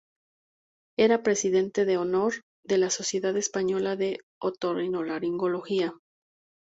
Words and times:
Era 0.97 1.21
presidente 1.21 1.85
de 1.85 1.99
honor 1.99 2.33
de 2.65 2.79
la 2.79 2.89
Sociedad 2.89 3.37
Española 3.37 3.95
de 3.95 4.17
Otorrinolaringología. 4.41 5.93